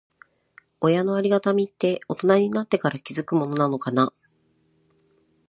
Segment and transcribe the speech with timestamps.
[0.79, 4.11] 親のありがたみって、大人になってから気づくものなのかな。